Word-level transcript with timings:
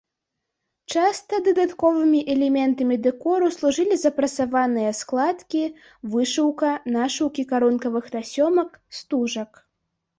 Часта 0.93 1.33
дадатковымі 1.47 2.19
элементамі 2.35 2.95
дэкору 3.09 3.51
служылі 3.59 3.99
запрасаваныя 4.05 4.97
складкі, 5.03 5.63
вышыўка, 6.17 6.75
нашыўкі 6.99 7.51
карункавых 7.57 8.13
тасёмак, 8.19 8.69
стужак. 9.01 9.67